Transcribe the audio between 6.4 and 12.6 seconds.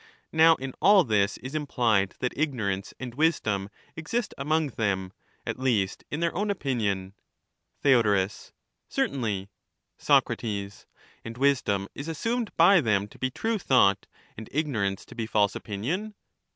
opinion. Theod, Certainly. Sac, And wisdom is assumed